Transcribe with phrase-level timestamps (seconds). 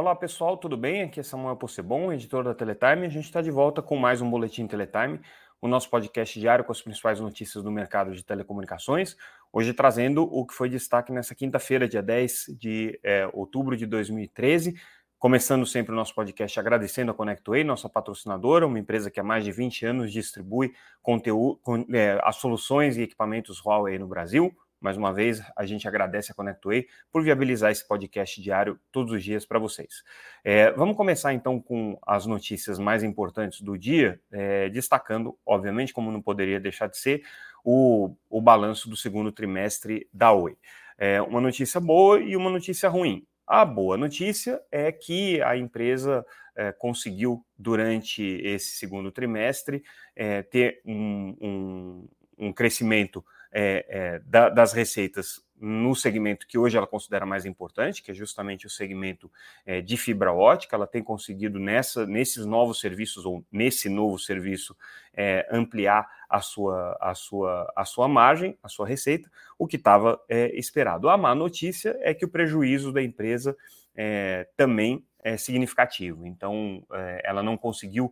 [0.00, 1.02] Olá pessoal, tudo bem?
[1.02, 3.04] Aqui é Samuel Possebon, editor da Teletime.
[3.04, 5.20] A gente está de volta com mais um Boletim Teletime,
[5.60, 9.14] o nosso podcast diário com as principais notícias do mercado de telecomunicações.
[9.52, 14.74] Hoje trazendo o que foi destaque nessa quinta-feira, dia 10 de é, outubro de 2013.
[15.18, 19.44] Começando sempre o nosso podcast agradecendo a ConnectWay, nossa patrocinadora, uma empresa que há mais
[19.44, 20.72] de 20 anos distribui
[21.02, 21.60] conteúdo,
[21.92, 24.50] é, as soluções e equipamentos Huawei no Brasil.
[24.80, 29.22] Mais uma vez, a gente agradece a ConnectWay por viabilizar esse podcast diário todos os
[29.22, 30.02] dias para vocês.
[30.42, 36.10] É, vamos começar então com as notícias mais importantes do dia, é, destacando, obviamente, como
[36.10, 37.22] não poderia deixar de ser,
[37.62, 40.56] o, o balanço do segundo trimestre da Oi.
[40.96, 43.26] É, uma notícia boa e uma notícia ruim.
[43.46, 46.24] A boa notícia é que a empresa
[46.56, 49.82] é, conseguiu, durante esse segundo trimestre,
[50.16, 56.76] é, ter um, um, um crescimento é, é, da, das receitas no segmento que hoje
[56.78, 59.30] ela considera mais importante, que é justamente o segmento
[59.66, 60.74] é, de fibra ótica.
[60.74, 64.74] Ela tem conseguido nessa, nesses novos serviços ou nesse novo serviço
[65.12, 70.18] é, ampliar a sua, a, sua, a sua margem, a sua receita, o que estava
[70.28, 71.10] é, esperado.
[71.10, 73.54] A má notícia é que o prejuízo da empresa
[73.94, 76.26] é, também é significativo.
[76.26, 78.10] Então, é, ela não conseguiu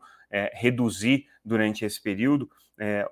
[0.52, 2.50] reduzir durante esse período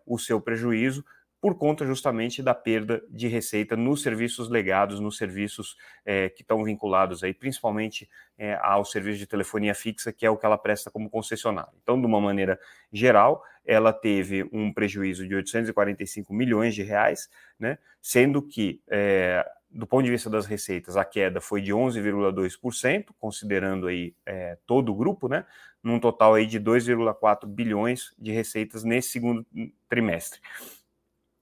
[0.05, 1.03] o seu prejuízo,
[1.41, 6.65] por conta justamente da perda de receita nos serviços legados, nos serviços é, que estão
[6.65, 10.91] vinculados aí, principalmente é, ao serviço de telefonia fixa, que é o que ela presta
[10.91, 11.73] como concessionária.
[11.83, 12.59] Então, de uma maneira
[12.92, 19.87] geral, ela teve um prejuízo de 845 milhões de reais, né, sendo que é, do
[19.87, 24.95] ponto de vista das receitas, a queda foi de 11,2%, considerando aí é, todo o
[24.95, 25.45] grupo, né,
[25.83, 29.47] num total aí de 2,4 bilhões de receitas nesse segundo
[29.89, 30.41] trimestre.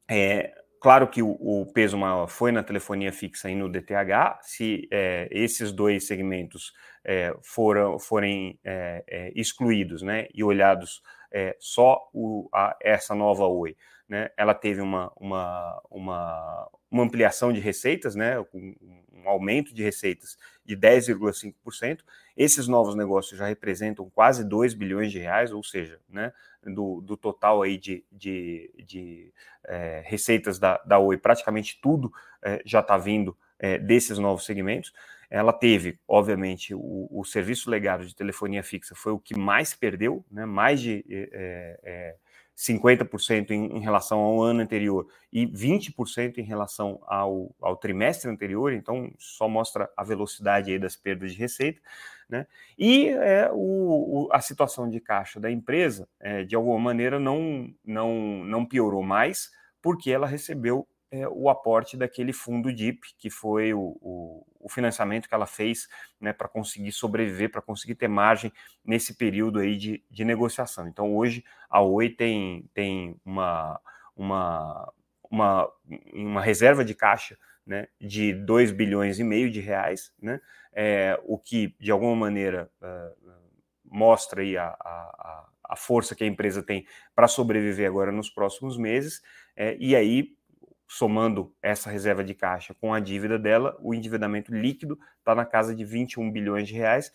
[0.08, 4.40] É, claro que o, o, peso maior foi na telefonia fixa e no DTH.
[4.42, 6.72] Se é, esses dois segmentos
[7.04, 13.46] é, foram, forem é, é, excluídos né, e olhados é, só o, a, essa nova
[13.46, 13.76] Oi,
[14.08, 18.74] né, ela teve uma, uma, uma, uma ampliação de receitas, né, um,
[19.12, 22.00] um aumento de receitas de 10,5%.
[22.36, 26.32] Esses novos negócios já representam quase 2 bilhões de reais, ou seja, né,
[26.66, 29.32] do, do total aí de, de, de
[29.66, 34.92] é, receitas da, da Oi, praticamente tudo é, já está vindo é, desses novos segmentos.
[35.30, 40.24] Ela teve, obviamente, o, o, serviço legado de telefonia fixa foi o que mais perdeu,
[40.30, 41.04] né, mais de
[42.56, 48.72] 50% em, em, relação ao ano anterior e 20% em relação ao, ao, trimestre anterior,
[48.72, 51.80] então só mostra a velocidade aí das perdas de receita.
[52.28, 52.46] Né?
[52.78, 57.72] E é, o, o, a situação de caixa da empresa, é, de alguma maneira, não,
[57.84, 59.50] não, não piorou mais,
[59.82, 65.28] porque ela recebeu é, o aporte daquele fundo DIP, que foi o, o, o financiamento
[65.28, 65.88] que ela fez
[66.20, 68.52] né, para conseguir sobreviver, para conseguir ter margem
[68.84, 70.88] nesse período aí de, de negociação.
[70.88, 73.80] Então, hoje, a Oi tem, tem uma,
[74.16, 74.92] uma,
[75.30, 75.72] uma,
[76.12, 80.40] uma reserva de caixa né, de 2 bilhões e meio de reais, né,
[80.72, 83.30] é, o que, de alguma maneira, uh,
[83.84, 88.76] mostra aí a, a, a força que a empresa tem para sobreviver agora nos próximos
[88.76, 89.22] meses,
[89.56, 90.34] é, e aí
[90.86, 95.74] somando essa reserva de caixa com a dívida dela, o endividamento líquido está na casa
[95.74, 97.12] de 21 bilhões de reais.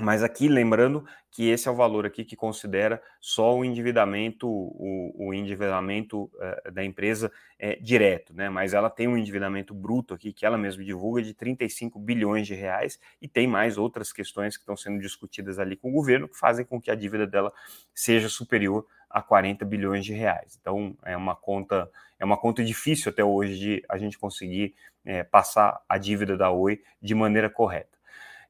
[0.00, 5.28] Mas aqui, lembrando que esse é o valor aqui que considera só o endividamento, o,
[5.28, 7.30] o endividamento uh, da empresa
[7.60, 8.48] é, direto, né?
[8.48, 12.54] Mas ela tem um endividamento bruto aqui, que ela mesma divulga, de 35 bilhões de
[12.54, 16.36] reais, e tem mais outras questões que estão sendo discutidas ali com o governo, que
[16.36, 17.52] fazem com que a dívida dela
[17.94, 18.84] seja superior
[19.14, 20.58] a 40 bilhões de reais.
[20.60, 21.88] Então é uma conta
[22.18, 24.74] é uma conta difícil até hoje de a gente conseguir
[25.04, 27.96] é, passar a dívida da Oi de maneira correta.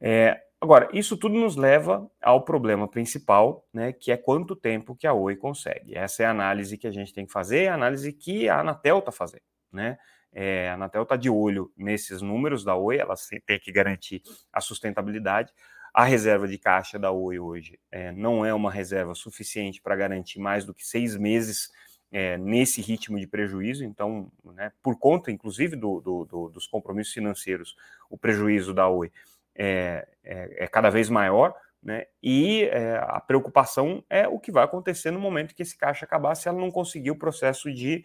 [0.01, 5.07] É, agora isso tudo nos leva ao problema principal, né, que é quanto tempo que
[5.07, 5.95] a Oi consegue.
[5.95, 9.01] Essa é a análise que a gente tem que fazer, a análise que a Anatel
[9.01, 9.99] está fazendo, né?
[10.33, 13.15] É, a Anatel está de olho nesses números da Oi, ela
[13.47, 15.53] tem que garantir a sustentabilidade.
[15.95, 20.41] A reserva de caixa da Oi hoje é, não é uma reserva suficiente para garantir
[20.41, 21.71] mais do que seis meses
[22.11, 23.85] é, nesse ritmo de prejuízo.
[23.85, 27.77] Então, né, por conta, inclusive, do, do, do, dos compromissos financeiros,
[28.11, 29.13] o prejuízo da Oi
[29.55, 31.55] é, é, é cada vez maior.
[31.81, 32.69] Né, e
[33.03, 36.59] a preocupação é o que vai acontecer no momento que esse caixa acabar, se ela
[36.59, 38.03] não conseguir o processo de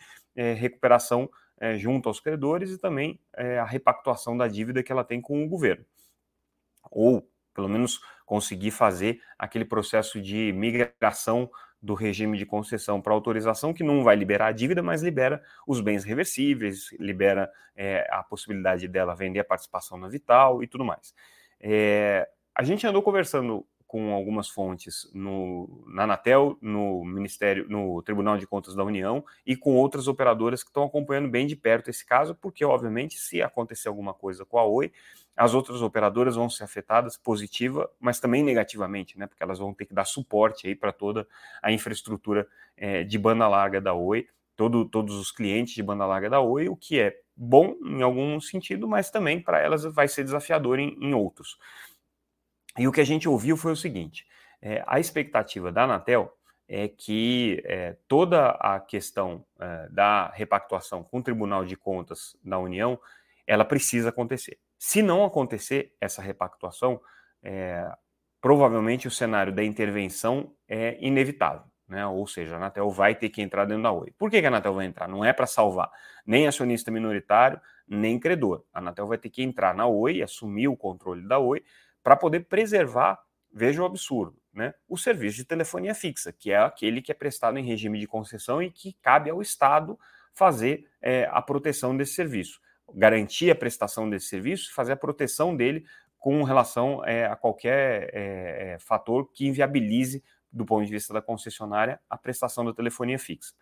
[0.58, 1.30] recuperação
[1.78, 5.86] junto aos credores e também a repactuação da dívida que ela tem com o governo.
[6.92, 11.50] Ou pelo menos conseguir fazer aquele processo de migração
[11.82, 15.80] do regime de concessão para autorização, que não vai liberar a dívida, mas libera os
[15.80, 21.14] bens reversíveis, libera é, a possibilidade dela vender a participação na Vital e tudo mais.
[21.60, 28.38] É, a gente andou conversando com algumas fontes no, na Anatel, no Ministério, no Tribunal
[28.38, 32.06] de Contas da União e com outras operadoras que estão acompanhando bem de perto esse
[32.06, 34.92] caso, porque, obviamente, se acontecer alguma coisa com a Oi,
[35.36, 39.26] as outras operadoras vão ser afetadas positiva, mas também negativamente, né?
[39.26, 41.28] Porque elas vão ter que dar suporte aí para toda
[41.60, 42.48] a infraestrutura
[42.78, 46.70] é, de banda larga da Oi, todo, todos os clientes de banda larga da Oi,
[46.70, 50.96] o que é bom em algum sentido, mas também para elas vai ser desafiador em,
[51.02, 51.58] em outros.
[52.80, 54.26] E o que a gente ouviu foi o seguinte:
[54.62, 56.34] é, a expectativa da Anatel
[56.68, 62.58] é que é, toda a questão é, da repactuação com o Tribunal de Contas da
[62.58, 62.98] União
[63.46, 64.60] ela precisa acontecer.
[64.78, 67.02] Se não acontecer essa repactuação,
[68.40, 71.64] provavelmente o cenário da intervenção é inevitável.
[71.88, 72.06] Né?
[72.06, 74.14] Ou seja, a Anatel vai ter que entrar dentro da Oi.
[74.20, 75.08] Por que, que a Anatel vai entrar?
[75.08, 75.90] Não é para salvar
[76.24, 78.64] nem acionista minoritário, nem credor.
[78.72, 81.64] A Anatel vai ter que entrar na Oi, assumir o controle da Oi,
[82.04, 83.20] para poder preservar,
[83.52, 87.58] veja o absurdo, né, o serviço de telefonia fixa, que é aquele que é prestado
[87.58, 89.98] em regime de concessão e que cabe ao Estado
[90.34, 92.62] fazer é, a proteção desse serviço,
[92.94, 95.86] garantir a prestação desse serviço, fazer a proteção dele
[96.18, 102.00] com relação é, a qualquer é, fator que inviabilize, do ponto de vista da concessionária,
[102.10, 103.54] a prestação da telefonia fixa.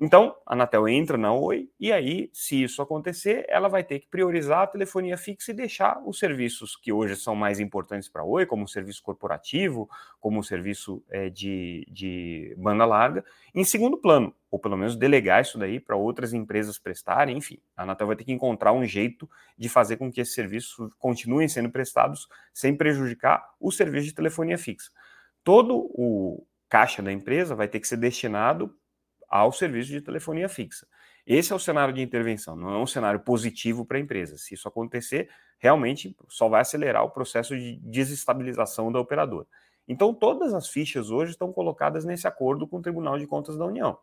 [0.00, 4.06] Então, a Anatel entra na Oi e aí, se isso acontecer, ela vai ter que
[4.06, 8.24] priorizar a telefonia fixa e deixar os serviços que hoje são mais importantes para a
[8.24, 9.90] Oi, como o serviço corporativo,
[10.20, 15.42] como o serviço é, de, de banda larga, em segundo plano, ou pelo menos delegar
[15.42, 17.58] isso daí para outras empresas prestarem, enfim.
[17.76, 21.48] A Anatel vai ter que encontrar um jeito de fazer com que esses serviços continuem
[21.48, 24.92] sendo prestados sem prejudicar o serviço de telefonia fixa.
[25.42, 28.77] Todo o caixa da empresa vai ter que ser destinado
[29.28, 30.86] ao serviço de telefonia fixa.
[31.26, 34.38] Esse é o cenário de intervenção, não é um cenário positivo para a empresa.
[34.38, 35.28] Se isso acontecer,
[35.58, 39.46] realmente só vai acelerar o processo de desestabilização da operadora.
[39.86, 43.64] Então, todas as fichas hoje estão colocadas nesse acordo com o Tribunal de Contas da
[43.64, 43.98] União.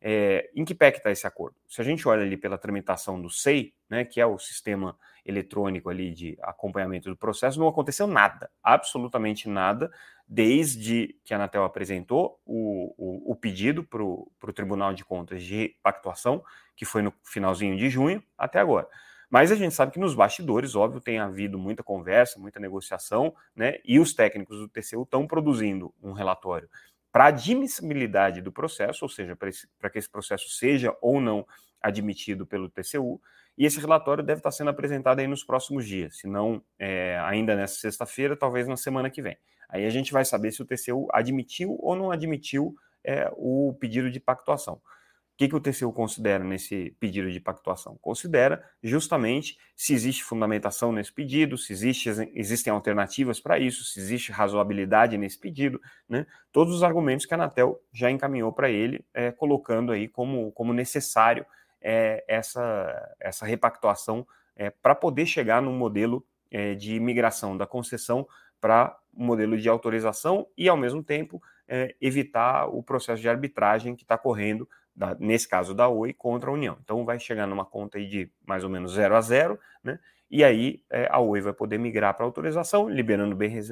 [0.00, 1.56] É, em que pé está esse acordo?
[1.66, 5.88] Se a gente olha ali pela tramitação do SEI, né, que é o sistema eletrônico
[5.88, 9.90] ali de acompanhamento do processo, não aconteceu nada, absolutamente nada,
[10.26, 15.76] desde que a Anatel apresentou o, o, o pedido para o Tribunal de Contas de
[15.82, 16.42] pactuação,
[16.74, 18.88] que foi no finalzinho de junho, até agora.
[19.30, 23.78] Mas a gente sabe que nos bastidores, óbvio, tem havido muita conversa, muita negociação, né?
[23.84, 26.68] E os técnicos do TCU estão produzindo um relatório
[27.10, 31.46] para admissibilidade do processo, ou seja, para que esse processo seja ou não
[31.80, 33.20] admitido pelo TCU,
[33.56, 37.54] e esse relatório deve estar sendo apresentado aí nos próximos dias, se não é, ainda
[37.54, 39.36] nessa sexta-feira, talvez na semana que vem.
[39.68, 42.74] Aí a gente vai saber se o TCU admitiu ou não admitiu
[43.04, 44.74] é, o pedido de pactuação.
[44.74, 47.98] O que, que o TCU considera nesse pedido de pactuação?
[48.00, 54.30] Considera justamente se existe fundamentação nesse pedido, se existe, existem alternativas para isso, se existe
[54.30, 56.24] razoabilidade nesse pedido, né?
[56.52, 60.72] todos os argumentos que a Anatel já encaminhou para ele, é, colocando aí como, como
[60.72, 61.44] necessário
[61.84, 64.26] é, essa, essa repactuação
[64.56, 68.26] é, para poder chegar num modelo é, de migração da concessão
[68.60, 74.02] para modelo de autorização e, ao mesmo tempo, é, evitar o processo de arbitragem que
[74.02, 76.78] está correndo da, nesse caso da Oi, contra a União.
[76.82, 79.98] Então vai chegar numa conta aí de mais ou menos 0 a 0, né?
[80.30, 83.68] E aí é, a Oi vai poder migrar para autorização, liberando bens,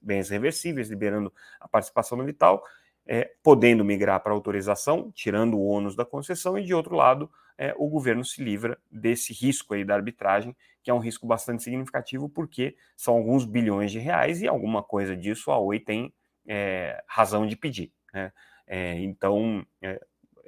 [0.00, 2.64] bens reversíveis, liberando a participação no vital,
[3.06, 7.74] é, podendo migrar para autorização, tirando o ônus da concessão, e de outro lado, é,
[7.76, 12.28] o governo se livra desse risco aí da arbitragem, que é um risco bastante significativo,
[12.28, 16.12] porque são alguns bilhões de reais e alguma coisa disso a Oi tem
[16.46, 17.92] é, razão de pedir.
[18.12, 18.32] Né?
[18.66, 20.00] É, então, é,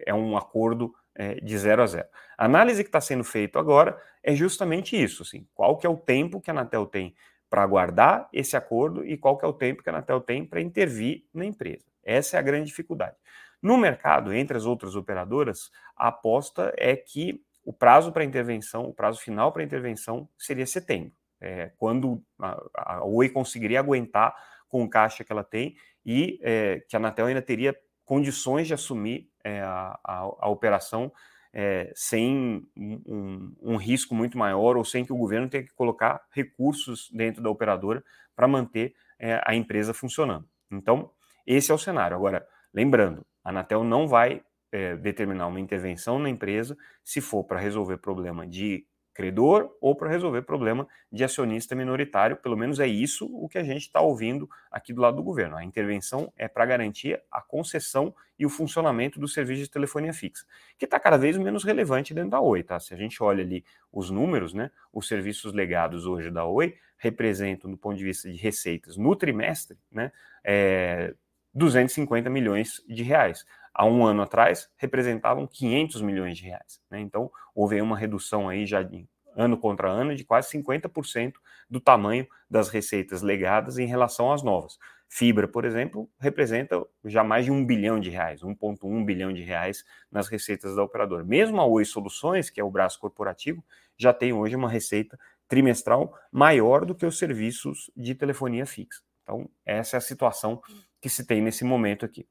[0.05, 2.09] é um acordo é, de zero a zero.
[2.37, 5.97] A análise que está sendo feita agora é justamente isso, assim, qual que é o
[5.97, 7.15] tempo que a Anatel tem
[7.49, 10.61] para aguardar esse acordo e qual que é o tempo que a Anatel tem para
[10.61, 11.87] intervir na empresa.
[12.07, 13.17] Essa é a grande dificuldade.
[13.61, 18.95] No mercado, entre as outras operadoras, a aposta é que o prazo para intervenção, o
[18.95, 24.35] prazo final para intervenção seria setembro, é, quando a, a Oi conseguiria aguentar
[24.69, 28.75] com o caixa que ela tem e é, que a Anatel ainda teria condições de
[28.75, 31.13] assumir é, a, a, a, operação
[31.53, 36.23] é, sem um, um, risco muito maior ou sem que o governo tenha que colocar
[36.31, 38.05] recursos dentro da operadora
[38.37, 40.49] para manter é, a empresa funcionando.
[40.71, 41.11] Então,
[41.47, 42.17] esse é o cenário.
[42.17, 47.61] Agora, lembrando, a Anatel não vai é, determinar uma intervenção na empresa se for para
[47.61, 48.87] resolver problema de
[49.17, 52.37] credor ou para resolver problema de acionista minoritário.
[52.37, 55.57] Pelo menos é isso o que a gente está ouvindo aqui do lado do governo.
[55.57, 60.45] A intervenção é para garantir a concessão e o funcionamento do serviço de telefonia fixa,
[60.77, 62.63] que está cada vez menos relevante dentro da Oi.
[62.63, 62.79] Tá?
[62.79, 67.71] Se a gente olha ali os números, né, os serviços legados hoje da Oi representam,
[67.71, 70.13] do ponto de vista de receitas no trimestre, né,
[70.45, 71.15] é,
[71.57, 73.45] 250 milhões de reais
[73.75, 76.81] há um ano atrás representavam 500 milhões de reais.
[76.91, 77.01] Né?
[77.01, 81.35] Então, houve uma redução aí já de ano contra ano de quase 50%
[81.69, 84.79] do tamanho das receitas legadas em relação às novas.
[85.09, 89.85] Fibra, por exemplo, representa já mais de um bilhão de reais, 1,1 bilhão de reais
[90.11, 91.23] nas receitas da operadora.
[91.23, 93.65] Mesmo a Oi Soluções, que é o braço corporativo,
[93.97, 99.01] já tem hoje uma receita trimestral maior do que os serviços de telefonia fixa.
[99.23, 100.61] Então, essa é a situação
[101.01, 102.27] que se tem nesse momento aqui.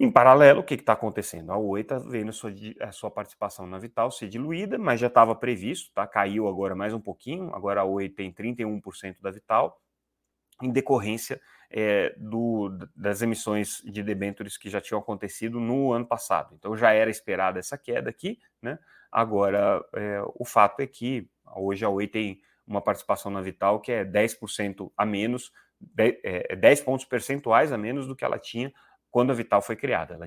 [0.00, 1.52] Em paralelo, o que está acontecendo?
[1.52, 5.34] A Oi está vendo sua, a sua participação na Vital ser diluída, mas já estava
[5.34, 6.06] previsto, tá?
[6.06, 9.80] caiu agora mais um pouquinho, agora a Oi tem 31% da Vital,
[10.60, 11.40] em decorrência
[11.70, 16.54] é, do, das emissões de debêntures que já tinham acontecido no ano passado.
[16.54, 18.78] Então já era esperada essa queda aqui, né?
[19.10, 23.92] Agora, é, o fato é que hoje a Oi tem uma participação na Vital que
[23.92, 28.72] é 10% a menos, 10, é, 10 pontos percentuais a menos do que ela tinha
[29.10, 30.14] quando a Vital foi criada.
[30.14, 30.26] Ela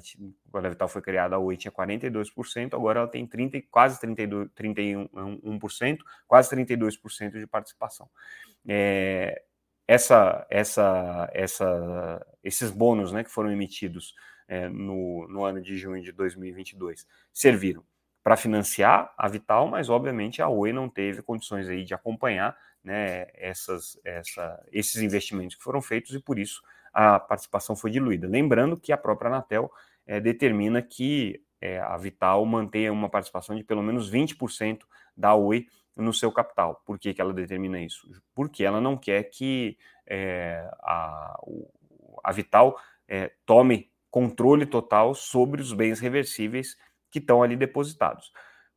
[0.51, 4.49] quando a Vital foi criada, a Oi tinha 42%, agora ela tem 30, quase 32,
[4.51, 8.09] 31%, quase 32% de participação.
[8.67, 9.41] É,
[9.87, 14.13] essa, essa, essa, esses bônus né, que foram emitidos
[14.47, 17.83] é, no, no ano de junho de 2022 serviram
[18.25, 23.27] para financiar a Vital, mas obviamente a Oi não teve condições aí de acompanhar né,
[23.35, 28.27] essas, essa, esses investimentos que foram feitos e por isso a participação foi diluída.
[28.27, 29.71] Lembrando que a própria Anatel
[30.07, 34.79] é, determina que é, a Vital mantenha uma participação de pelo menos 20%
[35.15, 36.81] da Oi no seu capital.
[36.83, 38.09] Por que, que ela determina isso?
[38.33, 39.77] Porque ela não quer que
[40.07, 41.39] é, a,
[42.23, 42.75] a Vital
[43.45, 46.75] tome controle total sobre os bens reversíveis
[47.15, 48.29] que estão ali depositados.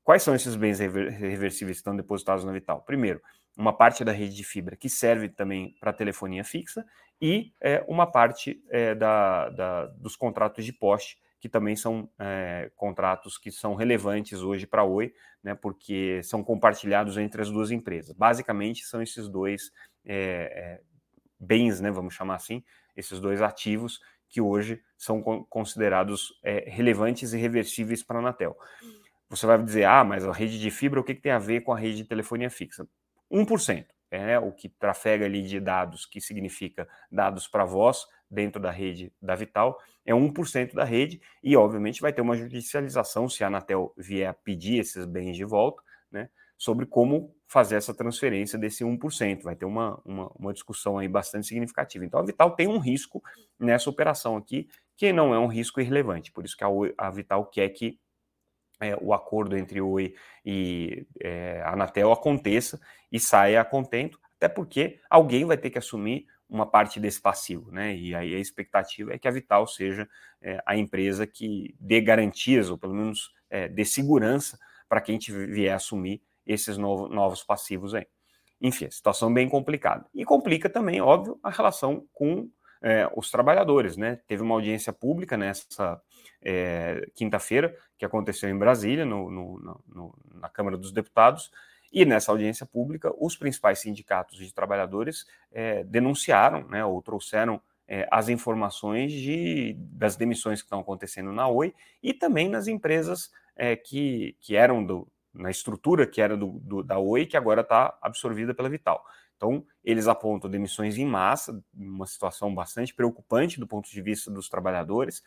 [0.05, 2.83] Quais são esses bens reversíveis que estão depositados na Vital?
[2.83, 3.21] Primeiro,
[3.57, 6.87] uma parte da rede de fibra que serve também para telefonia fixa
[7.21, 12.71] e é, uma parte é, da, da, dos contratos de poste, que também são é,
[12.77, 17.73] contratos que são relevantes hoje para a Oi, né, porque são compartilhados entre as duas
[17.73, 18.15] empresas.
[18.15, 19.73] Basicamente, são esses dois
[20.05, 20.81] é, é,
[21.41, 22.63] bens, né, vamos chamar assim,
[22.97, 28.57] esses dois ativos que hoje são considerados é, relevantes e reversíveis para a Anatel.
[29.29, 31.61] Você vai dizer, ah, mas a rede de fibra, o que, que tem a ver
[31.61, 32.89] com a rede de telefonia fixa?
[33.31, 33.87] 1%.
[34.11, 39.13] É o que trafega ali de dados, que significa dados para voz dentro da rede
[39.21, 43.93] da Vital, é 1% da rede e, obviamente, vai ter uma judicialização se a Anatel
[43.97, 49.43] vier a pedir esses bens de volta, né, sobre como fazer essa transferência desse 1%.
[49.43, 52.05] Vai ter uma, uma, uma discussão aí bastante significativa.
[52.05, 53.23] Então, a Vital tem um risco
[53.59, 57.47] nessa operação aqui, que não é um risco irrelevante, por isso que a, a Vital
[57.47, 57.99] quer que
[58.81, 65.01] é, o acordo entre Oi e é, Anatel aconteça e saia a contento, até porque
[65.09, 67.95] alguém vai ter que assumir uma parte desse passivo, né?
[67.95, 70.09] E aí a expectativa é que a Vital seja
[70.41, 75.75] é, a empresa que dê garantias, ou pelo menos é, dê segurança para quem vier
[75.75, 78.07] assumir esses novo, novos passivos aí.
[78.61, 80.07] Enfim, situação bem complicada.
[80.13, 82.51] E complica também, óbvio, a relação com
[82.83, 84.19] é, os trabalhadores, né?
[84.27, 86.01] Teve uma audiência pública nessa
[86.43, 91.51] é, quinta-feira, que aconteceu em Brasília, no, no, no, na Câmara dos Deputados,
[91.93, 98.07] e nessa audiência pública, os principais sindicatos de trabalhadores é, denunciaram, né, ou trouxeram é,
[98.11, 103.75] as informações de, das demissões que estão acontecendo na Oi e também nas empresas é,
[103.75, 107.97] que, que eram do, na estrutura que era do, do da Oi, que agora está
[108.03, 109.05] absorvida pela Vital.
[109.37, 114.49] Então, eles apontam demissões em massa, uma situação bastante preocupante do ponto de vista dos
[114.49, 115.23] trabalhadores.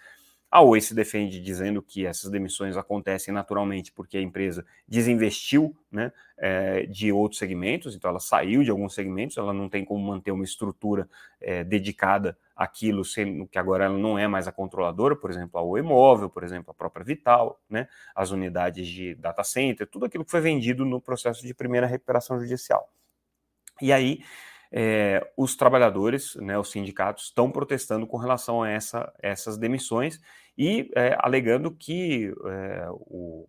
[0.52, 6.12] A Oi se defende dizendo que essas demissões acontecem naturalmente porque a empresa desinvestiu né,
[6.38, 10.30] é, de outros segmentos, então ela saiu de alguns segmentos, ela não tem como manter
[10.30, 15.30] uma estrutura é, dedicada àquilo, sendo que agora ela não é mais a controladora, por
[15.32, 19.88] exemplo, a Oi Móvel, por exemplo, a própria Vital, né, as unidades de data center,
[19.88, 22.92] tudo aquilo que foi vendido no processo de primeira recuperação judicial.
[23.82, 24.20] E aí,
[24.72, 30.20] é, os trabalhadores, né, os sindicatos, estão protestando com relação a essa, essas demissões
[30.58, 33.48] e é, alegando que é, o,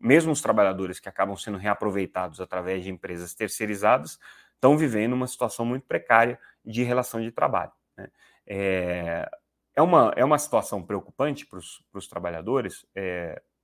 [0.00, 4.18] mesmo os trabalhadores que acabam sendo reaproveitados através de empresas terceirizadas
[4.54, 7.72] estão vivendo uma situação muito precária de relação de trabalho.
[7.96, 8.08] Né?
[8.46, 9.30] É,
[9.76, 12.84] é, uma, é uma situação preocupante para os trabalhadores,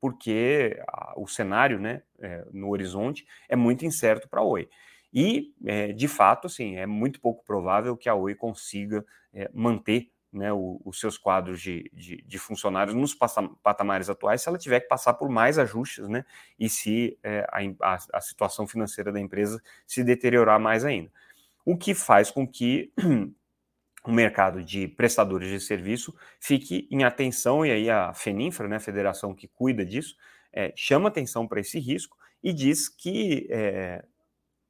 [0.00, 4.68] porque a, o cenário né, é, no horizonte é muito incerto para a Oi.
[5.10, 9.02] E, é, de fato, assim, é muito pouco provável que a Oi consiga
[9.32, 13.14] é, manter né, o, os seus quadros de, de, de, funcionários nos
[13.62, 16.24] patamares atuais se ela tiver que passar por mais ajustes né,
[16.58, 17.46] e se é,
[17.80, 21.10] a, a, situação financeira da empresa se deteriorar mais ainda.
[21.64, 22.92] O que faz com que
[24.04, 28.80] o mercado de prestadores de serviço fique em atenção, e aí a FENINFRA, né, a
[28.80, 30.16] federação que cuida disso,
[30.52, 34.04] é, chama atenção para esse risco e diz que é,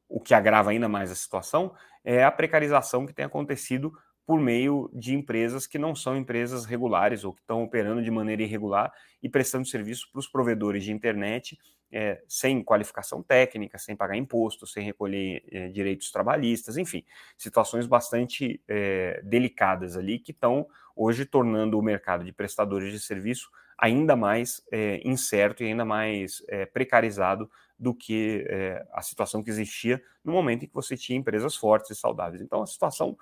[0.08, 3.92] o que agrava ainda mais a situação é a precarização que tem acontecido
[4.26, 8.42] por meio de empresas que não são empresas regulares ou que estão operando de maneira
[8.42, 11.58] irregular e prestando serviço para os provedores de internet
[11.96, 17.04] é, sem qualificação técnica, sem pagar imposto, sem recolher é, direitos trabalhistas, enfim,
[17.38, 20.66] situações bastante é, delicadas ali que estão
[20.96, 24.64] hoje tornando o mercado de prestadores de serviço ainda mais
[25.04, 26.40] incerto e ainda mais
[26.72, 28.46] precarizado do que
[28.92, 32.40] a situação que existia no momento em que você tinha empresas fortes e saudáveis.
[32.40, 33.18] Então, a situação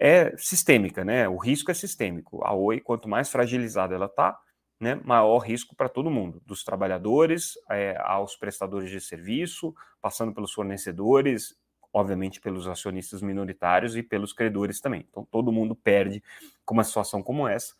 [0.00, 1.28] é sistêmica, né?
[1.28, 2.42] O risco é sistêmico.
[2.42, 4.40] A Oi, quanto mais fragilizada ela está,
[4.80, 10.52] né, maior risco para todo mundo, dos trabalhadores é, aos prestadores de serviço, passando pelos
[10.54, 11.54] fornecedores,
[11.92, 15.06] obviamente pelos acionistas minoritários e pelos credores também.
[15.10, 16.22] Então todo mundo perde
[16.64, 17.74] com uma situação como essa.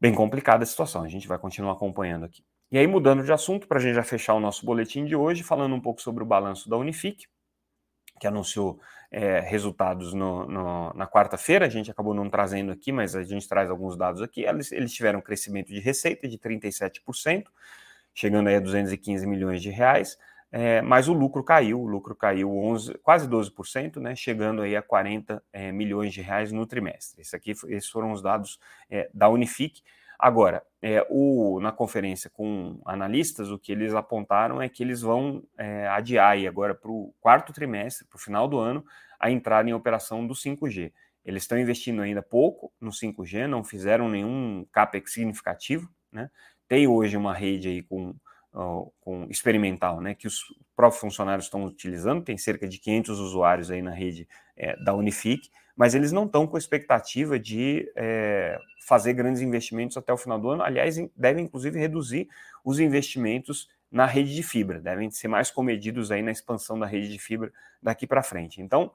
[0.00, 2.42] Bem complicada a situação, a gente vai continuar acompanhando aqui.
[2.72, 5.42] E aí, mudando de assunto, para a gente já fechar o nosso boletim de hoje,
[5.42, 7.26] falando um pouco sobre o balanço da Unifique,
[8.20, 8.78] que anunciou
[9.10, 13.48] é, resultados no, no, na quarta-feira, a gente acabou não trazendo aqui, mas a gente
[13.48, 14.42] traz alguns dados aqui.
[14.42, 17.46] Eles, eles tiveram um crescimento de receita de 37%,
[18.14, 20.18] chegando aí a 215 milhões de reais,
[20.52, 24.82] é, mas o lucro caiu, o lucro caiu 11, quase 12%, né, chegando aí a
[24.82, 27.22] 40 é, milhões de reais no trimestre.
[27.22, 28.58] Esse aqui, esses foram os dados
[28.90, 29.82] é, da Unifique.
[30.22, 35.42] Agora, é, o, na conferência com analistas, o que eles apontaram é que eles vão
[35.56, 38.84] é, adiar aí agora para o quarto trimestre, para o final do ano,
[39.18, 40.92] a entrar em operação do 5G.
[41.24, 46.30] Eles estão investindo ainda pouco no 5G, não fizeram nenhum CAPEX significativo, né?
[46.68, 48.14] Tem hoje uma rede aí com,
[48.52, 50.42] com experimental, né, que os
[50.74, 55.50] próprios funcionários estão utilizando, tem cerca de 500 usuários aí na rede é, da Unifique,
[55.76, 60.50] mas eles não estão com expectativa de é, fazer grandes investimentos até o final do
[60.50, 60.62] ano.
[60.62, 62.28] Aliás, devem inclusive reduzir
[62.64, 67.08] os investimentos na rede de fibra, devem ser mais comedidos aí na expansão da rede
[67.08, 68.60] de fibra daqui para frente.
[68.60, 68.92] Então,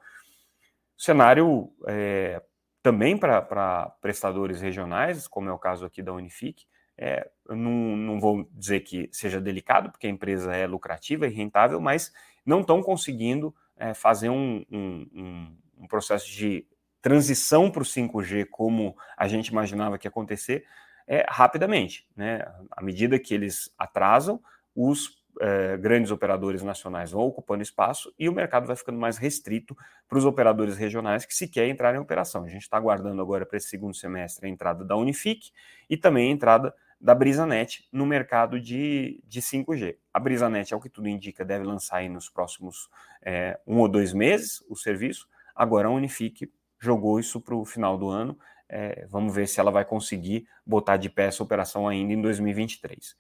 [0.98, 2.42] cenário é,
[2.82, 6.66] também para prestadores regionais, como é o caso aqui da Unifique,
[6.98, 11.80] é, não, não vou dizer que seja delicado, porque a empresa é lucrativa e rentável,
[11.80, 12.14] mas
[12.46, 16.66] não estão conseguindo é, fazer um, um, um, processo de
[17.02, 20.66] transição para o 5G como a gente imaginava que ia acontecer
[21.08, 22.08] é, rapidamente.
[22.16, 22.42] Né?
[22.72, 24.42] À medida que eles atrasam,
[24.76, 29.78] os é, grandes operadores nacionais vão ocupando espaço e o mercado vai ficando mais restrito
[30.08, 32.44] para os operadores regionais que sequer entrarem em operação.
[32.44, 35.52] A gente está aguardando agora para esse segundo semestre a entrada da Unifique
[35.90, 36.74] e também a entrada
[37.06, 39.96] da BrisaNet no mercado de, de 5G.
[40.12, 42.90] A BrisaNet, é o que tudo indica, deve lançar aí nos próximos
[43.22, 45.28] é, um ou dois meses o serviço.
[45.56, 48.36] Agora a Unifique jogou isso para o final do ano.
[48.68, 53.16] É, vamos ver se ela vai conseguir botar de pé essa operação ainda em 2023.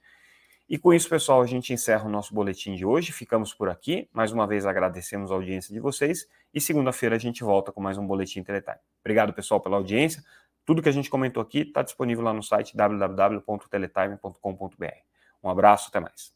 [0.67, 3.11] E com isso, pessoal, a gente encerra o nosso boletim de hoje.
[3.11, 4.09] Ficamos por aqui.
[4.11, 7.99] Mais uma vez agradecemos a audiência de vocês e segunda-feira a gente volta com mais
[7.99, 8.79] um boletim Teletime.
[9.01, 10.23] Obrigado, pessoal, pela audiência.
[10.65, 14.85] Tudo que a gente comentou aqui está disponível lá no site www.teletime.com.br.
[15.43, 16.33] Um abraço, até mais.